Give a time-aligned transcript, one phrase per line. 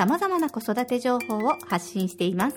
[0.00, 2.56] 様々な子育て情報を発信しています。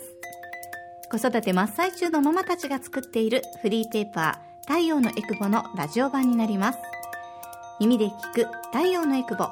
[1.11, 6.79] 子育て真っ最中のママたちが作っているフリーペーパー太陽のエクボのラジオ版になります。
[7.81, 9.49] 耳で聞く太陽のエクボ。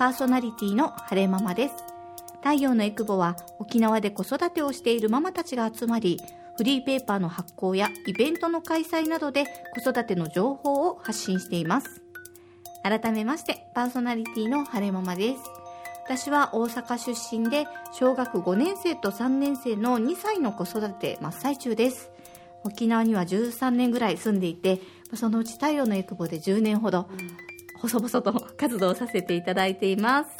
[0.00, 1.74] パーソナリティの晴れママです。
[2.42, 6.20] 太陽のエクボは沖縄で子育てをしているママたちが集まり
[6.56, 9.44] フリーペーパーの発行やイベントの開催などで
[9.76, 12.02] 子育ての情報を発信しています。
[12.82, 15.57] 改めましてパーソナリティの晴れママです。
[16.08, 22.10] 私は大阪出身で小学5年生と3年生の2歳の子育て真っ最中です。
[22.64, 24.80] 沖縄には13年ぐらい住んでいて
[25.12, 27.08] そのうち太陽のエクボで10年ほど
[27.76, 30.30] 細々と活動させていただいています。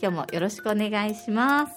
[0.00, 1.72] 今日もよろしくお願いします。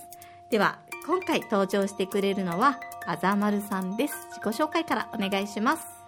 [0.51, 4.13] では今回登場してくれるのはあざまるさんです。
[4.29, 6.00] 自己紹介からお願いします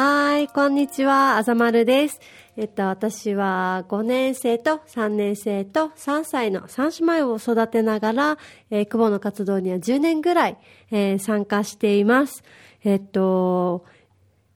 [0.00, 2.20] はい、こんにちは、あざまるです。
[2.56, 8.38] えっと、私は5年生と3年生と3歳の3姉妹を育てながら、
[8.70, 10.58] えー、久保の活動には10年ぐらい、
[10.92, 12.44] えー参加しています。
[12.84, 13.86] えっと、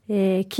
[0.08, 0.56] えー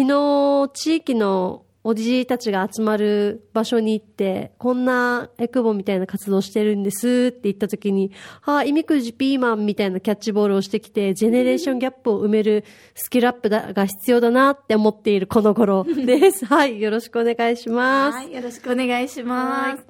[0.65, 16.47] 昨日、地域のおじいたちが集まる場所に行って、こんなエクボみたいな活動してるんですって言った時に、はあ、イミクジピーマンみたいなキャッチボールをしてきて、ジェネレーションギャップを埋めるスキルアップだが必要だなって思っているこの頃 です。
[16.47, 18.17] はい、よろしくお願いします。
[18.17, 19.85] はい、よろしくお願いします。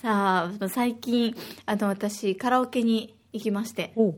[0.00, 1.34] さあ、最近、
[1.66, 4.14] あの、私、カラオケに行きまして、お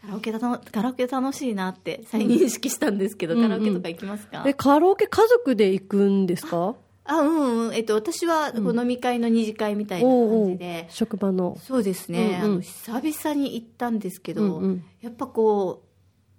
[0.00, 3.48] カラオケだと、カラオケ楽しいなって再認識したんですけど、うんうん。
[3.48, 6.74] カラオケとか行きますか、え、カラオケ家族で行くんですか？
[7.04, 7.74] あ、うんうん。
[7.74, 11.58] えっと、私は、こう飲み会の二次会みたいなおうおう感じで、職場の。
[11.62, 12.52] そうですね、うんうん。
[12.52, 14.84] あの、久々に行ったんですけど、うんうん。
[15.00, 15.82] やっぱこ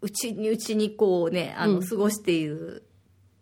[0.01, 1.85] う、うちにうちにこうね、あの、うん。
[1.87, 2.83] 過ごしている、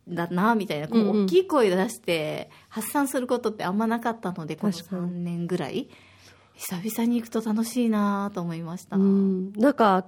[0.09, 1.25] んだな、みたいな、こう、うんうん。
[1.25, 5.01] 大きい声出して、発散することってあんまなかったので、この確かに。
[5.01, 5.89] 3年ぐらい、
[6.57, 8.97] 久々に行くと楽しいなと思いました。
[8.97, 10.05] うん、なんか、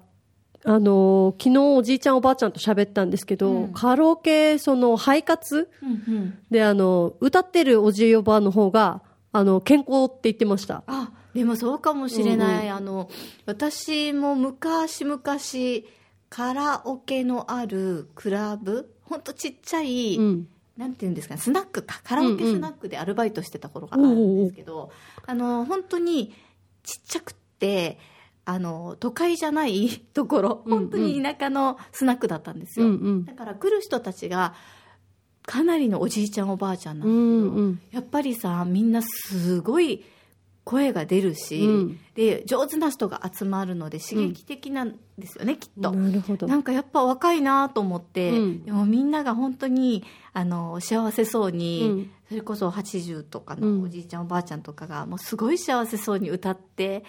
[0.65, 3.73] あのー昨日おじいちゃんおばあちゃんと喋ったんですけど、うん。
[3.73, 6.37] カラオケ、その、肺活うんうん。
[6.51, 9.01] で、あの、歌ってるおじいおばあの方が、
[9.31, 10.83] あの、健康って言ってました。
[10.87, 12.73] あでもそうかもしれない、うん。
[12.73, 13.09] あの
[13.45, 15.21] 私も昔々
[16.29, 18.91] カラオケのあるクラブ？
[19.03, 20.47] ほんとちっちゃい、うん。
[20.79, 24.91] なんていうんですかねスナックかカラオケスナックでアルバイトしてた頃があるんですけど、
[25.25, 26.33] あの本当に
[26.83, 27.99] ちっちゃくって
[28.45, 33.25] あの都会じゃない ところ本当に田舎のスナックだったんですよ、うんうん。
[33.25, 34.53] だから来る人たちが
[35.43, 37.81] かなりのおじいちゃんおばあちゃんなんうですけど、んうん。
[37.91, 40.05] やっぱりさみんなすごい
[40.69, 45.91] 声が出るし、うんで上手な人が集まるので刺激的なんですよね、きっと。
[45.91, 46.47] なるほど。
[46.47, 50.03] なんかやっぱ若いなと思って、うんでもみんなが本当に
[50.33, 57.03] あの幸せそうに、うんそれこそ80とかうんのおじいちゃん、おばあちゃんとかがもうすごい幸せそうに歌って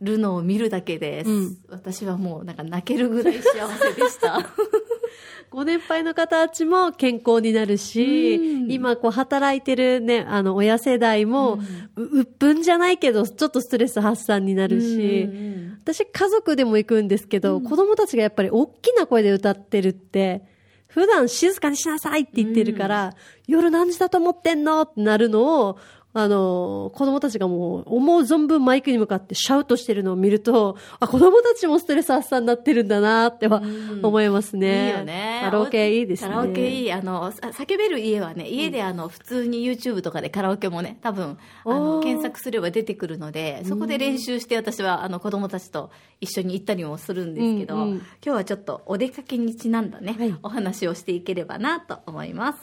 [0.00, 4.38] るのを見るだけで、うん私はもうなんか泣けるぐらい幸せでした。
[5.50, 8.72] ご年配の方たちも健康になるし、うん。
[8.72, 11.58] 今こう働いてるね、あの、親世代も、
[11.96, 15.54] う、うっぷんじゃないけど、ちょっとストレス発散になるし、うんうん
[15.84, 20.42] 私家族でも行くんですけど、子供たちがやっぱり大きな声で歌ってるって、
[20.86, 23.14] 普段静かにしなさいって言ってるから、
[23.46, 24.82] 夜何時だと思ってんの？
[24.82, 25.78] ってなるのを、
[26.16, 34.86] あの、子供たちがもう思う存分マイクに向かってシャウトしてるのを見ると、あ、子供たちもストレス発散になってるんだなってはうん思いますね。
[34.86, 35.40] いいよね。
[35.44, 36.30] カラオケいいですね。
[36.30, 36.92] カラオケいい。
[36.92, 45.90] あの、さ叫べる家はね、家であの、普通に YouTube とかでカラオケもね、多分、あの、検索すれば出てくるので、そこで練習して私は、あの、子供たちと
[46.20, 52.58] 一緒に行ったりもするんですけど、うんうん今日はちょっとお出かけにちなんだね、はいお話をしていければなと思います。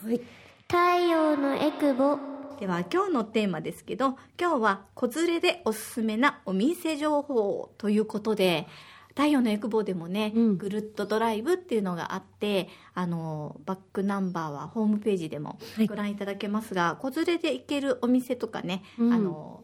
[0.67, 0.77] 太
[1.09, 2.17] 陽のエクボ
[2.61, 4.09] では今日のテーマですけど
[4.39, 8.67] 今日は子連れでおすすめなお店情報ということで
[9.09, 10.57] 太陽のエクボでもね、うん。
[10.59, 15.87] ぐるっとドライブっていうのがあってあのバックナンバーはホームページでもはい。
[15.87, 19.11] ご覧いただけますが、子連れで行けるお店とかね、うん。
[19.11, 19.63] あの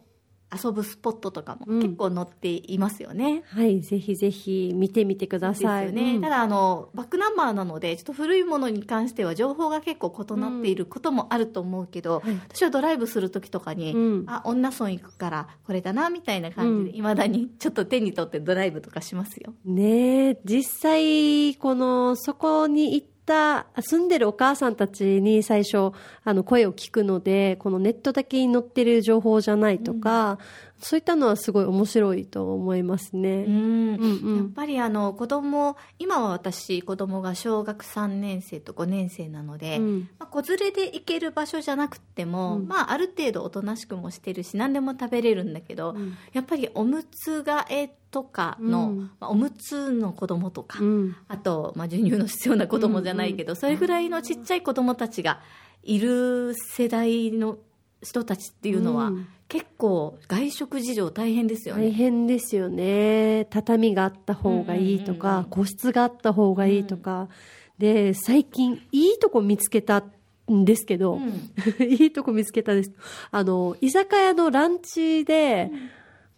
[0.52, 3.42] 遊ぶスポットとかもうん結構載っていますよね。
[3.46, 5.86] はい、ぜひぜひ見てみてください。
[5.86, 19.54] ですよね、うんただあのバックナンバーなのでちょっと古いものに関しては情報が結構異なっていることもあると思うけど、はい私はドライブする時とかに、うんあ女村行くからこれだなみたいな感じでいま、未だにちょっと手に取ってドライブとかしますよ。
[19.64, 25.92] ねえ、実際、この、そこに行った、住んでるお母さんたちに最初、
[26.24, 30.38] あの、声を聞くので、このネットだけに載ってる情報じゃないとか、
[30.80, 33.44] そういったのはすごい面白いと思いますね。
[33.44, 33.52] うん。
[33.52, 34.36] うんうん。
[34.36, 40.08] やっぱりあの子供今は私子供が小学3年生と5年生なので、うん。
[40.18, 42.68] まあ、子連れで行ける場所じゃなくても、うん。
[42.68, 46.16] まあ、ある程度おとなしくもしてるし何でも食べれるんだけど、うん。
[46.32, 51.16] やっぱりおむつ替えとかの、おむつの子供とか、うん。
[51.28, 55.40] あと、まあ、授乳の必要な子供じゃないけど、それぐらいのちっちゃい子供たちが
[55.82, 57.58] いる世代の
[58.02, 61.86] 人たちっていうのは、うん結構外食事情大変ですよね。
[61.86, 63.46] 大変ですよね。
[63.48, 67.28] 畳があった方がいいとか、うんうんうんうん個室があった方がいいとか。
[67.78, 70.04] で、最近、いいとこ見つけた
[70.52, 71.50] んですけど、うん
[71.80, 72.92] いいとこ見つけたです。
[73.30, 75.70] あの、居酒屋のランチで、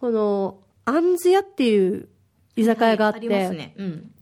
[0.01, 2.09] この、アンズ屋っていう
[2.55, 3.75] 居酒屋があって、はいありますね。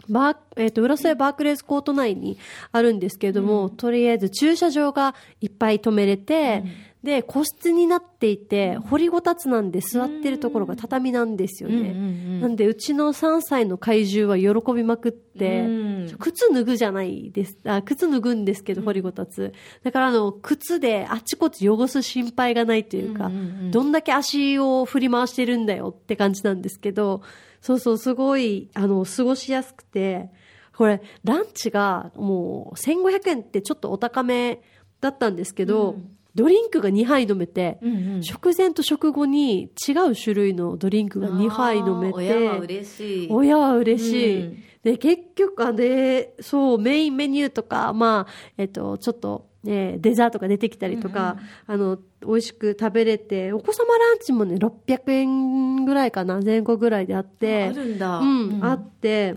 [0.09, 0.15] うん。
[0.15, 2.39] バー、えっ、と、浦添バークレーズコート内に
[2.73, 6.65] あるんですけれども、とりあえず駐車場がいっぱい止めれて、
[7.03, 11.77] で、個室になっていて、掘りごたつなんで座ってるところが畳なんですよね。
[11.77, 11.95] うんうんう
[12.25, 17.57] んなんで、うちの3歳の怪獣は喜びまくって、うん靴脱ぐじゃないです。
[17.65, 19.53] あ、靴脱ぐんですけど、掘りごたつ。
[19.83, 27.23] だから、あの、靴であちこち汚す心配がないというか、うんうんうんどんだけ足を振り回してるんだよって感じなんですけど、
[27.61, 30.31] そうそう、すごい、あの、過ごしやすくて、
[30.77, 34.61] これ、ランチがもう1500円ってちょっとお高め
[35.01, 43.29] だったんですけど、うんドリンクが2杯飲めて、うんうん食前と食後に違う種類のドリンクが2杯飲めて、親は嬉しい。
[43.29, 44.41] 親は嬉しい。
[44.43, 58.19] うんで、結局、あで、そう、メインメニューとか、まあ、えっと、ちょっと、えーデザートが出てきたりとか、あの、美味しく食べれて、お子様ランチもね、600円ぐらいかな、前後ぐらいであって、あるんだ。
[58.19, 59.37] うん、あって、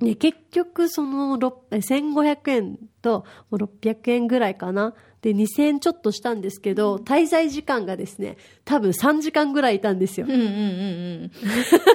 [0.00, 4.94] ね、結局、その、ろえ1500円と、もう600円ぐらいかな。
[5.22, 10.34] で、2000円ちょっとしたんですけど、滞在時間がですね、多分3時間ぐらいいたんですようん。
[10.34, 10.50] うんうんう
[11.26, 11.30] ん。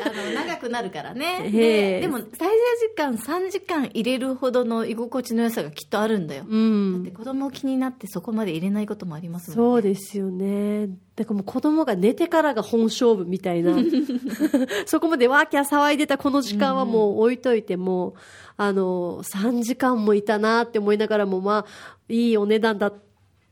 [0.06, 1.42] あの長くなるからね。
[1.46, 6.44] へ でえでも滞在時間3時間入れるほどの居心地の良さがきっとあるんだよ。
[6.48, 7.12] うだんって。
[7.12, 9.72] 子供気になってそこまで入れないこともありますもんね。
[9.74, 10.88] そうですよね。
[11.16, 13.76] だからもう子供が寝てからが本勝負みたいな。
[14.86, 18.14] そこまでワーキャー騒いでたこの時間はもう置いといても、
[18.58, 22.94] あの、3時間もいたなって思いながらも、まあ、いいお値段だ、うん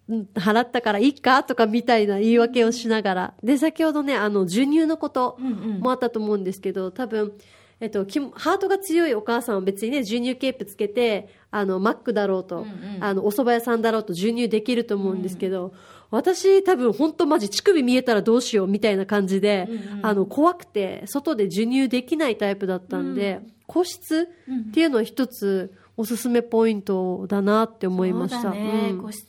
[0.10, 3.34] 払ったからいいかとかみたいな言い訳をしながら。
[3.42, 5.80] で、先ほどね、あの、授乳のことうんうん。
[5.80, 7.34] もあったと思うんですけど、多分、
[7.80, 13.04] えっと、きハートが強いお母さんは別にね、授乳ケープつけて、あの、マックだろうと、うんうん。
[13.04, 15.74] あの、お蕎麦屋さんだろうと授乳できると思うんですけど、
[16.12, 24.30] 私多分本当マジ乳首見えたらどうしようみたいな感じで、うんうんあの、怖くて、外で授乳できないタイプだったんで、個室
[24.70, 28.42] っていうのは一つおすすめポイントだなって思いました。
[28.42, 29.28] そうだね、うん個室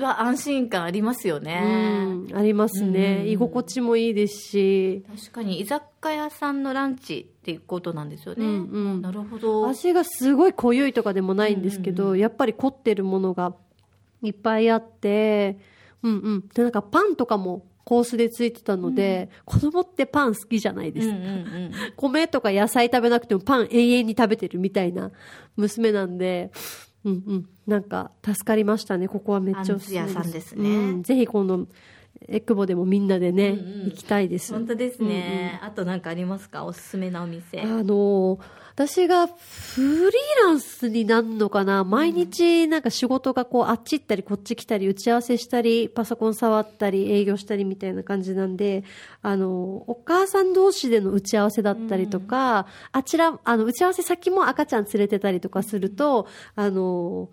[0.00, 1.62] は安心感ありますよね。
[2.30, 8.44] うん、ありますね、うん居心地もいいですし、確かに居酒屋さんのランチっていうことなんですよね。
[8.44, 9.68] うんうんなるほど。
[9.68, 13.54] 味がすごい濃ゆいとかでもないんですけど、やっぱり凝ってるものが
[14.22, 15.58] いっぱいあって、
[16.02, 16.48] うんうん。
[16.48, 21.16] で、なんかパンとかもコースでついてたので、子供ってパン好きじゃないですか。
[21.16, 21.72] うんうんうん。
[21.96, 25.10] 米とか野菜食べなくてもパン永遠に食べてるみたいな
[25.56, 26.50] 娘なんで、
[27.06, 27.48] うんうん。
[27.66, 29.08] なんか助かりましたね。
[29.08, 31.66] ここはめっちゃおすすめあんず屋さんですねうん、ぜひ今度、
[32.28, 34.52] エクボでもみんなでね、うんうん行きたいです。
[34.52, 36.66] 本当ですね、あと何かありますか？
[36.66, 37.62] おすすめなお店。
[37.62, 38.38] あの、
[38.78, 39.32] 私がフ
[39.82, 40.10] リー
[40.44, 48.84] ランスになるのかな毎日なんか仕事がこうあっち行ったりこっち来たり打ち合わせしたりパソコン触ったり営業したりみたいな感じなんで、
[49.20, 49.50] あの、
[49.88, 57.30] お母さん同士での打ち合わせだったりとか、あちら、あの、打ち合わせ先も赤ちゃん連れてたりとかすると、あの、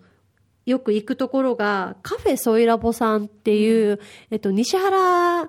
[0.64, 4.00] よく行くところが、カフェソイラボさんっていう、
[4.32, 5.48] えっと、西原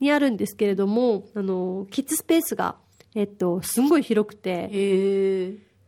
[0.00, 2.76] にあるんですけれども、あの、キッズスペースが、
[3.14, 4.68] えっと、すんごい広くて。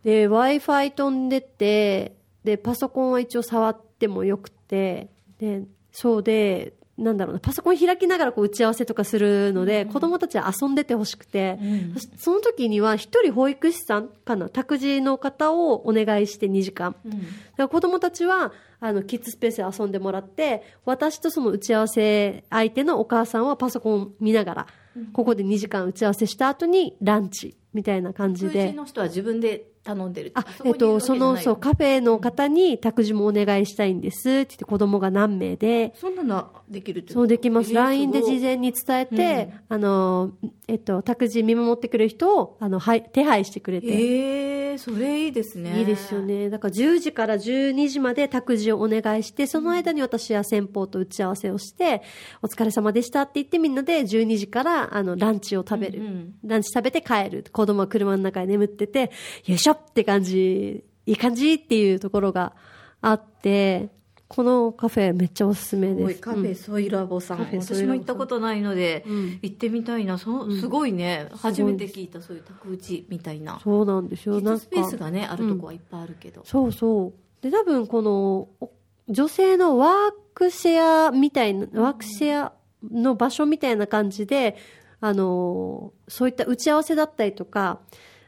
[0.05, 5.63] で、Wi-Fi 飛んでて、で、パソコンは一応触ってもよくて、で、
[5.93, 11.95] そうで、なんだろうな、パソコン開きながらこう打ち合わせとかするので、子供たちは遊んでてほしくて、うん。
[11.99, 16.95] そその時には一人保育士さんかな、託児の方をお願いして2時間。
[17.05, 17.13] うん。
[17.13, 17.27] だか
[17.57, 24.67] ら子供たちは、あの、キッズスペースで遊んでもらって、私とその打ち合わせ相手のお母さんはパソコン見ながら、
[25.13, 28.71] ここで2時間打ち合わせした後にランチみたいな感じで。
[28.71, 28.77] 通。
[28.77, 37.71] の人は自分で頼んでるあ、えっと、その、そう、かカフェの方に託児もお願いしたいんですって言って子供が何名で、そんなのできるってそうできます。
[37.71, 40.33] えー LINE で事す前に伝えて、あの、
[40.69, 43.89] えっと、託児見守ってくれる人を、あの、はい、手配してくれて。
[43.89, 46.49] えー、それいいですねいいですよね。
[46.49, 52.03] だから10時から12時まで託児をお願いして、その間に私は先方と打ち合わせをして、
[52.43, 56.01] お疲れ様でしたって言ってみんなで12時からあのランチを食べる。
[56.01, 57.45] うんうんランチ食べて帰る。
[57.53, 59.11] 子供は車の中で眠ってて、
[59.47, 62.55] よいしょって感じ、いい感じっていうところが
[63.01, 63.91] あって、
[64.29, 66.21] このカフェめっちゃおすすめです。
[66.21, 67.85] カフェソイラボさん、カフェソイラボさん。
[67.85, 69.39] 私も行ったことないので、うん。
[69.43, 70.17] 行ってみたいな。
[70.17, 73.61] そすごいね、初めて聞いたそういう宅打ちみたいな。
[73.63, 74.41] そうなんですよ。
[74.41, 77.13] なんかスペースがねあるとこはいっぱいあるけど、そうそ
[77.43, 77.43] う。
[77.43, 78.71] で、多分この、お
[79.09, 79.93] 女性のワー
[80.35, 82.53] クシェアみたいな、ワークシェア
[82.91, 84.57] の場所みたいな感じで、
[85.01, 87.81] あの、そういった打ち合わせだったりとか、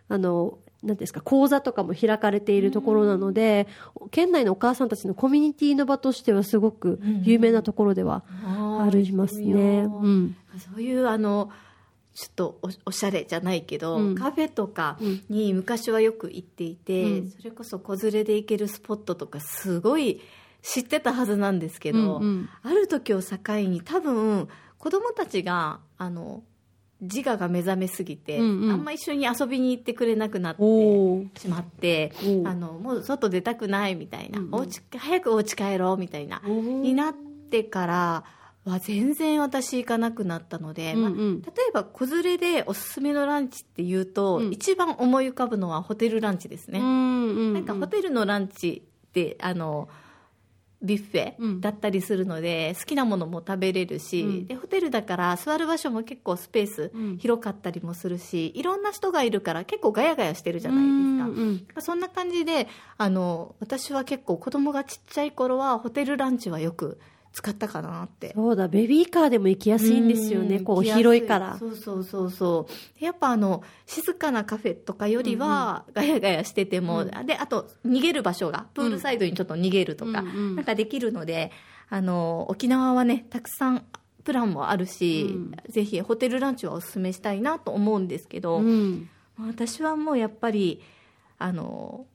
[0.08, 3.66] あの、なんていうんですか、講座とかも開かれているところなので、
[4.10, 9.82] 県内のお母さんたちのコミュニティの場としてはすごく有名なところではあありますね。
[9.82, 10.36] うん。
[10.58, 11.50] そういうあの
[12.14, 14.14] ちょっとおおしゃれじゃないけど、うん。
[14.14, 14.98] カフェとか
[15.28, 17.30] に昔はよく行っていて、うん。
[17.30, 20.20] それこそ子連れで行けるスポットとかすごい
[20.62, 22.48] 知ってたはずなんですけど、うんうん。
[22.62, 24.48] ある時を境に多分
[24.78, 26.42] 子供たちがあの
[27.00, 28.70] 自我が目覚めすぎて、うんうん。
[28.70, 32.12] あんま一緒に遊びに行ってくれなくなってしまって
[32.44, 34.54] あのもう外出たくないみたいな、うんうん。
[34.54, 37.14] お家早くお家帰ろうみたいな、になっ
[37.50, 38.24] てから
[38.64, 41.18] は全然私行かなくなったので、まあうん。
[41.18, 44.52] うん例えば子連れでおすすめのランチっていうと、うん。
[44.52, 46.80] 一番思い浮かぶのはホテルランチですね。
[46.80, 47.54] うんうん。
[47.54, 49.88] なんかホテルのランチってあの
[50.84, 51.50] ビュッフうん。
[51.58, 54.46] ェだったりするので、好きなものも食べれるし、うん。
[54.46, 57.18] でホテルだから座る場所も結構スペースうん。
[57.18, 60.94] 広かったりもするし、いろんな人がいるから結構ガヤガヤしてるじゃないですか。
[60.94, 66.98] うんうんそんな感じであの私は結構子供がちっちゃい頃はホテルランチはよく
[67.34, 68.32] 使ったかなって。
[68.34, 70.60] そうだ、ベビーカーでも行きやすいんですよね。
[70.60, 71.58] こう、広いから。
[71.58, 81.50] そうそうそうそうでやっぱあの静かなカフェとかよりはガヤガヤしてても、であと逃げる場所がプールサイドにちょっと逃げるとか、うんうんなんかできるので
[81.90, 83.84] あの沖縄はねたくさん
[84.22, 89.08] プランもあるし、うんぜひホテルランチはおすすめしたいなと思うんですけど、うん。
[89.48, 90.80] 私はもうやっぱり
[91.38, 92.06] あの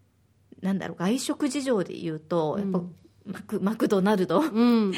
[0.62, 2.82] なんだろう外食事情で言うとやっぱ、
[3.32, 4.92] マクマクドナルド、うん。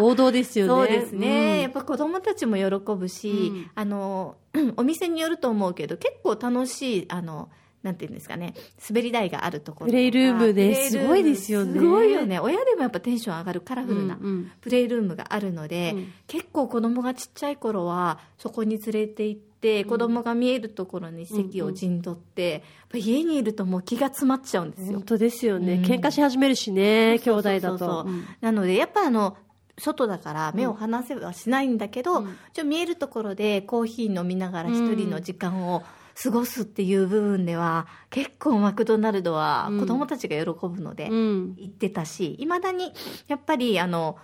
[0.00, 0.70] 王道ですよね。
[0.72, 3.70] そうですね、やっんぱ子供たちも喜ぶし、うん。
[3.74, 4.36] あの
[4.76, 7.50] お店によると思うけど結構楽しいあの
[7.82, 8.54] なんていうんですかね。
[8.88, 11.78] 滑り台があるところプレイルームですごいですよね。
[11.78, 12.40] すごいよね。
[12.40, 14.52] 親でもやっぱテンション上がるカラフルなうんうん。
[14.60, 16.12] プレイルームがあるので、うん。
[16.26, 24.98] 結構子供がちっちゃい頃はそこに連れて行って子供が見えるところに席を陣取って、やっぱ家にいるともう気が詰まっちゃうんですよ。
[24.98, 25.02] 本。
[25.02, 25.74] 当ですよね。
[25.74, 25.82] うん。
[25.84, 28.04] 喧嘩し始めるしね、兄弟だと。
[28.06, 28.24] うん。
[28.40, 29.36] なのでやっぱあの
[29.78, 32.36] 外だから目を離せはしないんだけど、うん。
[32.52, 35.82] ちょ見えるところでコーヒー飲みながら一人の時間を
[36.20, 41.54] 過ごすっていう部分では、結構マクドナルドは子供たちが喜ぶのでうん。
[41.56, 42.92] 行ってたしいま、未だに
[43.28, 44.16] やっぱりあの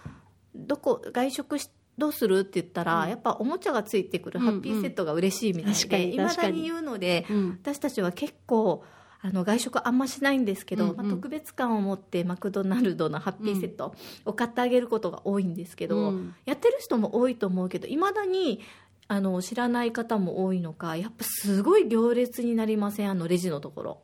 [0.54, 2.40] どこ外食しどうする？
[2.40, 6.52] って言ったら、やっぱおもちゃがついてくるハッピーセットが嬉しいみたいでいま、に確かに。
[6.52, 7.58] だに言うので、うん。
[7.62, 8.84] 私たちは結構
[9.22, 10.96] あの外食あんましないんですけど、うんうん。
[10.96, 16.34] まあ、特別感を持ってマクドナルドのハッピーセットを買ってあげることが多いんですけど、うん。
[16.44, 18.60] やってる人も多いと思うけどいまだに
[19.06, 23.10] あの知らない方も多いのかやっぱすごい行列になりません？
[23.10, 24.02] あのレジのところ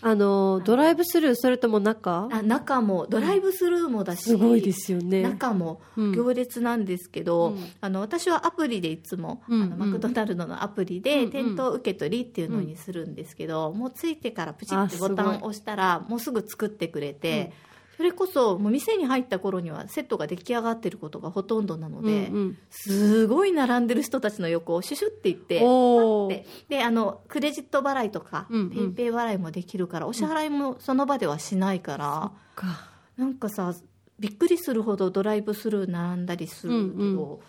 [0.00, 2.28] あの、ドライブスルー、それとも中？
[2.30, 5.22] あ中もドライブスルーもだし、すごいですよね。
[5.22, 6.12] 中もうん。
[6.12, 7.64] 行列なんですけど、うん。
[7.80, 11.30] あの私はアプリでいつも、うんあのマクドナルドのアプリうんでうん。
[11.30, 17.52] 店頭受け取りっていうのにするんですけど、もうついてからプチってボタンを押したらもうすぐ作ってくれて、
[17.98, 22.58] それこそもう店に入った頃にはセットが出来上がってることがほとんどなので、うんうん。
[22.70, 28.70] すごい並んでる人たちの横をシュシュっていってでであのクレジット払いとか、うんうん。
[28.70, 32.32] PayPay 払いもできるからお支払いもその場ではしないから。
[32.54, 32.88] か。
[33.16, 33.74] なんかさ
[34.20, 37.14] びっくりするほどドライブスルー並んだりするけど、うんうん。
[37.16, 37.40] も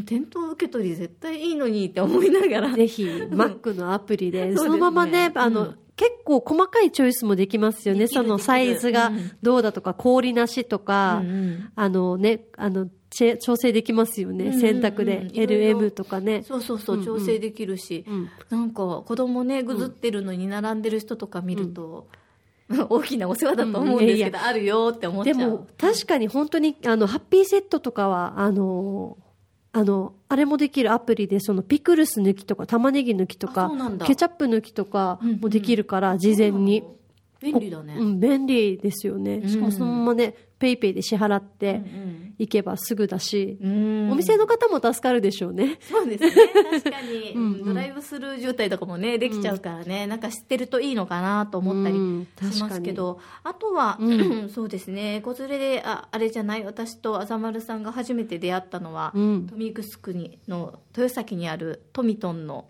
[0.00, 2.76] う店頭受け取り絶対いいのにって思いながら。
[2.76, 8.08] ぜひ、Mac のアプリで、 そのままね、あの、うん結構細かいチョイスもできますよね。
[8.08, 11.72] そのサイズがどうだとか、氷なしとか、うんうん。
[11.76, 12.88] あのね、あの、
[13.40, 14.46] 調整できますよね。
[14.46, 14.60] うんうんうん。
[14.60, 15.28] 選択で。
[15.32, 15.78] いろいろ。
[15.78, 16.42] LM とかね。
[16.42, 17.06] そうそうそううんうん。
[17.06, 22.08] 調整できるし、うんなんか子供ねぐずってるのに並んでる人とか見ると、
[22.88, 25.36] 大きなお世話だと思うんですけど、あるよって思っちゃう。
[25.36, 29.16] でも、確かに本当に、あの、ハッピーセットとかは、あの、
[29.76, 33.72] あの、あれもできるアプリで、そのピクルス抜きとか、玉ねぎ抜きとあか
[34.06, 36.84] ケチャップ抜きとかもできるから、事前に。
[37.40, 37.96] 便利だね。
[37.98, 39.48] うん、便利ですよね。
[39.48, 44.10] しかもそのままね、ペイペイで支払ってうんいけばすぐだし、うん。
[44.10, 45.78] お店の方も助かるでしょうね。
[45.80, 46.30] そうですね。
[46.80, 47.64] 確かに、 うんうん。
[47.66, 59.34] ドライブスルー渋滞とかもね、できちゃうからね、なんか知ってるといいのかなと思ったりうんしますけど、あとは、う そうですね、子連れで、あ、あれじゃない、私とあざまるさんが初めて出会ったのは、うん。
[59.42, 62.66] 豊見城にの豊崎にあるトミトンの、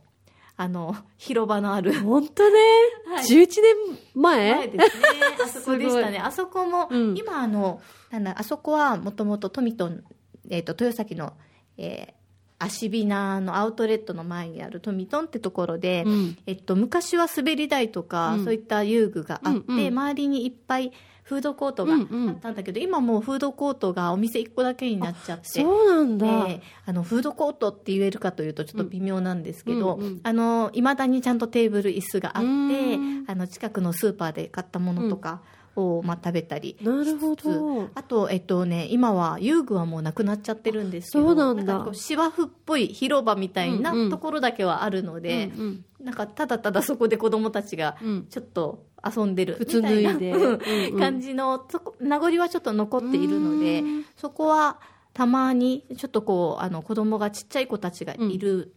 [0.56, 2.58] あの、 広場のある、本当ね、
[3.06, 3.24] はい。
[3.24, 4.54] 11年前？
[4.54, 5.04] 前ですね。
[5.44, 6.18] あそこでしたね。
[6.18, 7.16] あそこも、うん。
[7.16, 7.80] 今あの、
[8.10, 10.04] なんだ、あそこはもともとトミトン、
[10.50, 11.32] えっ、と、豊崎の、
[11.76, 16.38] えー、足ビナのアウトレットの前にあるトミトンってところで、うん。
[16.46, 18.44] えっと、昔は滑り台とか、うん。
[18.44, 19.86] そういった遊具があって、うんうん。
[19.88, 20.92] 周りにいっぱい
[21.24, 25.48] フードコートがあったんだけど、今もうフードコートがお店1個だけになっちゃって。
[25.48, 26.44] そうなんだ。
[26.46, 35.40] であのフードコートって言えるかというとちょっと微妙なんですけど、うんうんうんあの未だにちゃんとテーブル椅子があってうんあの近くのスーパーで買ったものとか
[35.76, 37.90] を、まあ、食べたりなるほど。
[37.94, 41.78] あと、えっとね、今は遊具はもうなくなっちゃってるんですけどそうなんだ。
[41.78, 44.10] かこう芝生っぽい広場みたいなうんうん。
[44.10, 48.08] ところだけはあるので、うんなんかただただそこで子供たちがうん。
[48.08, 50.60] うんちょっと遊んでるみ靴たいなうんうん。
[50.92, 54.04] うん感じのそこ名残はちょっと残っているのでうん。
[54.16, 54.78] そこは
[55.12, 58.74] たまにちょっとこうあの子供がちっちゃい子たちがいる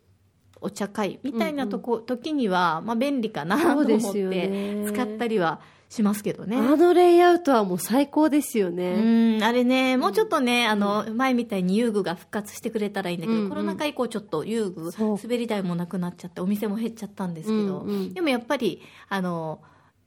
[0.62, 4.86] お茶会みたいなとこ、時には、まあ、便利かなと思ってね。
[4.88, 6.58] 使ったりはしますけどね。
[6.58, 9.38] あのレイアウトはもう最高ですようね。
[9.38, 13.50] ん、あれね、もうちょっとね、あの、前みたいに遊具が復活してくれたらいいんだけど、うんうん。
[13.50, 15.18] コロナ禍以降ちょっと遊具、そう。
[15.22, 19.62] 滑り台もなくなっちゃって、お店も減っちゃったんですけど、うんうんでもやっぱり、あの、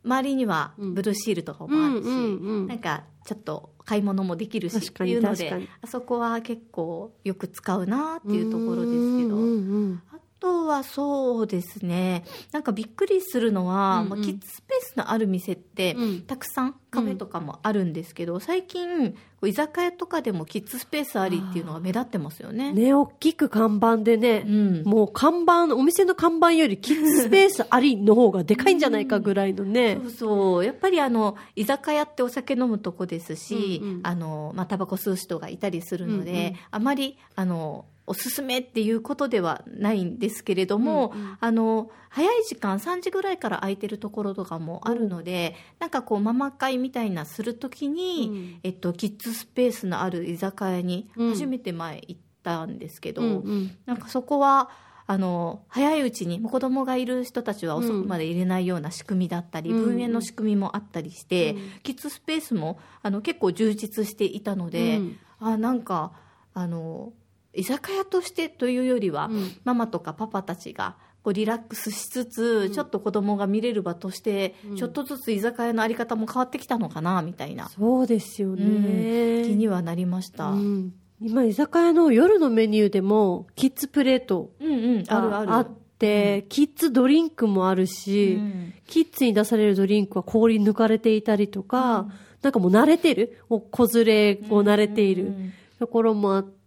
[0.04, 2.66] 周りにはブルーシールとかもあるし、うんうんうん。
[2.66, 10.09] なんかちょっと買い物もできるしって確かにいうので確かに、あそこは結構よく使うなっていうところですけど、うんうんうんあ
[10.40, 14.08] とはそうですね、なんかびっくりするのは、うんうん。
[14.08, 16.22] まあキッズスペースのある店って、うん。
[16.22, 22.72] たくさんカフェとかもあるんですけど、最近、こう居酒屋とかでもキッズスペースありっていうのが目立ってますよね。
[22.72, 24.82] ね、大きく看板でね、うん。
[24.84, 29.98] もう看板、お店の看板よりキッズスペースありの方がでかいんじゃないかぐらいのね。
[30.02, 30.06] そ。
[30.06, 30.64] うそう。
[30.64, 34.00] やっぱりあの、居酒屋ってお酒飲むとこですし、うんうん。
[34.02, 36.56] あの、まあ、タバコ吸う人がいたりするので、うんうん。
[36.70, 41.38] あまり、あの、おすすめっていうことではないんですけれども、うんうん。
[41.38, 48.60] あの、早い時間、3時ぐらいから空いてるところとかもあるので、なんかこう、ママ会みたいなするときに、うん。
[48.64, 51.30] えっと、キッズスペースのある居酒屋にうん。
[51.30, 53.76] 初めて前行ったんですけど、うんうん。
[53.86, 54.70] なんかそこは、
[55.06, 59.76] あの、早いうちに、子供がいる人たちは遅くまで入れないような仕組みだったり、うん。
[59.76, 61.58] 分煙の仕組みもあったりして、うん。
[61.84, 65.16] キッズスペースも、あの、結構充実していたので、うん。
[65.38, 66.10] あ、なんか、
[66.54, 67.12] あの、
[67.54, 69.50] 居酒屋としてというよりは、うん。
[69.64, 74.76] ママとかパパたちが、こうリラックスしつつ、ちょっと子供が見れる場として、うん。
[74.76, 78.82] ちょっとずつ居酒屋のあり方も変わってきたのかな、みたいな、そうですようん。
[78.84, 79.44] ね。
[79.46, 80.50] 気にはなりました。
[80.50, 80.78] ううん。
[80.86, 85.52] ん今、居酒屋の夜のメニューでも、キッズプレートうん、あるある。
[85.52, 88.72] あって、キッズドリンクもあるし、うん。
[88.86, 92.08] キッズに出されるドリンクは氷抜かれていたりとか、
[92.40, 95.52] なんかもう慣れてる、子連れを慣れているうん。
[95.78, 96.59] ところもあって、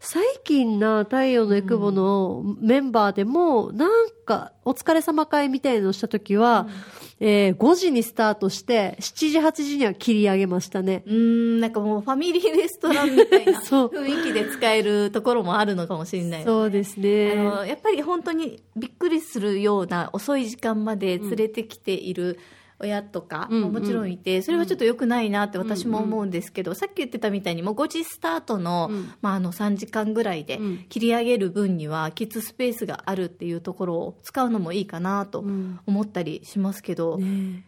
[0.00, 6.68] 最近な太陽のエクボのメンバーでも、なんかお疲れ様会みたいのをした時は、
[7.20, 11.02] えー5時にスタートして、7時8時には切り上げましたね。
[11.06, 16.44] うーん、なんかもうファミリーレストランみたいな 雰囲気で使えるところもあるのかもしれない。
[16.44, 17.34] そうですあね。
[17.34, 22.38] のやっぱり本当にびっくりするような遅い時間まで連れてきている
[22.80, 37.64] 親とかうんももちろんいて、それはちょっと良くないなって私も思うんですけど、さっき言ってたみたいにもう5時スタートの,、うんまあ、あの3時間ぐらいでうん切り上げる分にはキッズスペースがあるっていうところを使うのもいいかなとうん思ったりしますけど、ね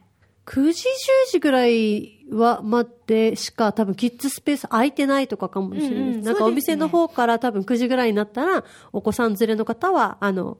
[0.46, 6.00] 9時、10時ぐらいは待ってしか多分キッズスペース空いてないとかかもしれないです。
[6.00, 10.58] うんうんなんかお店の方から多分9時ぐらいになったら、お子さん連れの方は、あの、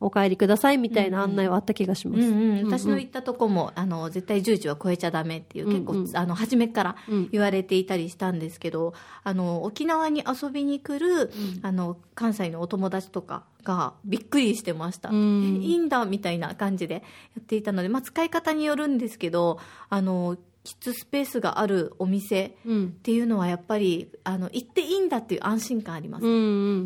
[0.00, 2.22] お帰りくださいみたいな案内はあった気がします。
[2.22, 5.98] うんうん、私の行ったとこも、あの絶対10時は超えちゃダメっていう、結構、うん。
[6.04, 7.28] うんあの初めからうん。
[7.30, 11.30] 言われていたりしたんですけど、あの沖縄に遊びに来る、
[11.62, 17.00] あの関西のお友達とかがびっくりしてました、いいんだみたいな感じでや
[17.40, 19.58] っていたので、まあ、使い方によるんですけど
[19.90, 22.86] あのキッズスペースがあるお店うん。
[22.88, 26.34] っていうのはやっぱりあの行っていいんだっていう安心感あります、うんう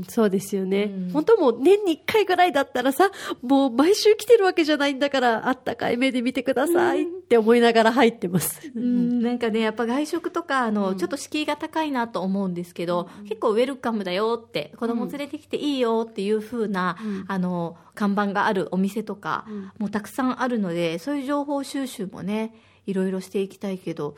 [0.01, 0.85] ん、そうですよね。
[0.85, 1.11] うん。
[1.11, 3.11] 本当もう年に1回ぐらいだったらさ、
[3.43, 8.61] もう毎週来てるわけじゃないんだから、あったかい目で見てくださいって思いながら入ってます。
[8.75, 10.97] うん、なんかねやっぱ外食とかあの、うん。
[10.97, 17.25] ちょっと敷居が高いなと思うんですけど、結構ウェルカムだよって子供連れてきていいよっていう風な、うん。
[17.27, 19.73] あの看板があるお店とか、うん。
[19.79, 22.55] もうたくさんあるのでそういう情報収集もね
[22.87, 24.17] いろいろしていきたいけど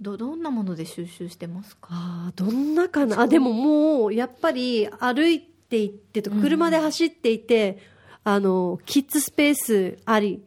[0.00, 1.88] どどんなもので収集してますか？
[1.90, 3.18] ああ、どんなかな？
[3.20, 6.42] あ、でももう、やっぱり歩いて行ってとか、うん。
[6.42, 7.78] 車で走っていて、
[8.22, 10.44] あの、キッズスペースあり、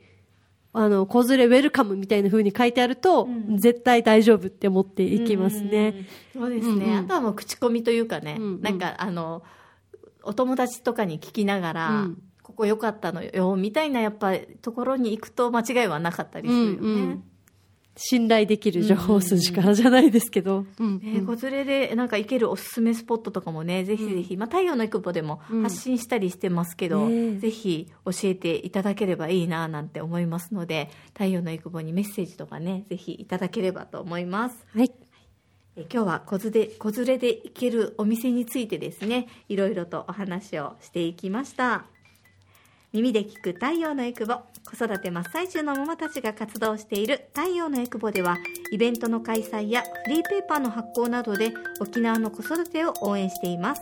[0.71, 3.57] あの、子連れウェルカムみたいな風に書いてあると、うん。
[3.57, 5.95] 絶対大丈夫って思っていきますね。
[6.35, 6.41] うん。
[6.41, 6.97] そうですね、うんうん。
[6.97, 8.61] あとはもう口コミというかね、うんうん。
[8.61, 9.41] なんかあの
[10.21, 12.21] お友達とかに聞きながら、うん
[12.59, 16.77] ここ良かったのよみたいなやっぱところに行くと間違いはなかったりするよね。
[16.81, 17.23] うんうん
[18.01, 20.63] 信頼できる情報筋からじゃないですけど。
[20.79, 34.65] うんね、子連れでなんか行けるおすすめスポットとかもねぜひぜひ、まあ、太陽の育母でもうん発信したりしてますけど、ねえぜひ教えていただければいいななんて思いますので太陽の育母にメッセージとかねぜひいただければと思います。
[34.73, 34.93] はい。
[35.75, 41.85] え今日は子連れ子連れで行けるお店についてですねいろいろとお話をしていきました
[42.91, 44.33] 耳で聞く太陽のエクボ。
[44.65, 48.37] 子育て真っ最中のママたちが活動している太陽のエクボでは
[48.71, 53.81] イベントの開催やフリーペーパーの発行などで沖縄の子育てを応援しています。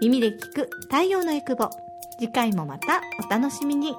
[0.02, 1.70] 耳で聞く太陽のエクボ
[2.20, 3.96] 次回もまたお楽しみに。